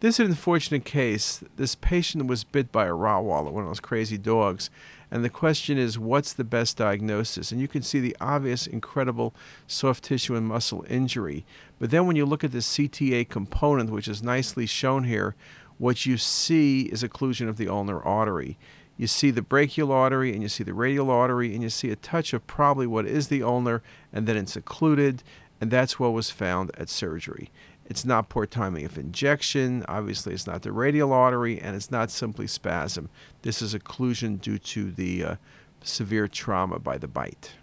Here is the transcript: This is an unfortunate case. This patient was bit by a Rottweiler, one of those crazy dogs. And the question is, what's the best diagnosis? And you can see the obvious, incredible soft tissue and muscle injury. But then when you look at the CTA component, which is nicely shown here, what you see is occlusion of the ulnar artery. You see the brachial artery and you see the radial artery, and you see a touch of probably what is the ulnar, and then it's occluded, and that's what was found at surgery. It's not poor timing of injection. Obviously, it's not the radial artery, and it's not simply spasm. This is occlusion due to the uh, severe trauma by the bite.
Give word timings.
This 0.00 0.14
is 0.14 0.20
an 0.20 0.26
unfortunate 0.28 0.86
case. 0.86 1.44
This 1.56 1.74
patient 1.74 2.26
was 2.26 2.42
bit 2.42 2.72
by 2.72 2.86
a 2.86 2.92
Rottweiler, 2.92 3.52
one 3.52 3.64
of 3.64 3.68
those 3.68 3.80
crazy 3.80 4.16
dogs. 4.16 4.70
And 5.10 5.22
the 5.22 5.28
question 5.28 5.76
is, 5.76 5.98
what's 5.98 6.32
the 6.32 6.42
best 6.42 6.78
diagnosis? 6.78 7.52
And 7.52 7.60
you 7.60 7.68
can 7.68 7.82
see 7.82 8.00
the 8.00 8.16
obvious, 8.18 8.66
incredible 8.66 9.34
soft 9.66 10.04
tissue 10.04 10.34
and 10.36 10.46
muscle 10.46 10.86
injury. 10.88 11.44
But 11.78 11.90
then 11.90 12.06
when 12.06 12.16
you 12.16 12.24
look 12.24 12.42
at 12.42 12.52
the 12.52 12.60
CTA 12.60 13.28
component, 13.28 13.90
which 13.90 14.08
is 14.08 14.22
nicely 14.22 14.64
shown 14.64 15.04
here, 15.04 15.34
what 15.76 16.06
you 16.06 16.16
see 16.16 16.84
is 16.84 17.02
occlusion 17.02 17.50
of 17.50 17.58
the 17.58 17.68
ulnar 17.68 18.02
artery. 18.02 18.56
You 18.96 19.06
see 19.06 19.30
the 19.30 19.42
brachial 19.42 19.92
artery 19.92 20.32
and 20.32 20.42
you 20.42 20.48
see 20.48 20.64
the 20.64 20.72
radial 20.72 21.10
artery, 21.10 21.52
and 21.52 21.62
you 21.62 21.68
see 21.68 21.90
a 21.90 21.96
touch 21.96 22.32
of 22.32 22.46
probably 22.46 22.86
what 22.86 23.04
is 23.04 23.28
the 23.28 23.42
ulnar, 23.42 23.82
and 24.14 24.26
then 24.26 24.38
it's 24.38 24.56
occluded, 24.56 25.22
and 25.60 25.70
that's 25.70 25.98
what 25.98 26.14
was 26.14 26.30
found 26.30 26.70
at 26.78 26.88
surgery. 26.88 27.50
It's 27.90 28.04
not 28.04 28.28
poor 28.28 28.46
timing 28.46 28.86
of 28.86 28.96
injection. 28.96 29.84
Obviously, 29.88 30.32
it's 30.32 30.46
not 30.46 30.62
the 30.62 30.70
radial 30.70 31.12
artery, 31.12 31.60
and 31.60 31.74
it's 31.74 31.90
not 31.90 32.12
simply 32.12 32.46
spasm. 32.46 33.10
This 33.42 33.60
is 33.60 33.74
occlusion 33.74 34.40
due 34.40 34.58
to 34.58 34.92
the 34.92 35.24
uh, 35.24 35.36
severe 35.82 36.28
trauma 36.28 36.78
by 36.78 36.98
the 36.98 37.08
bite. 37.08 37.54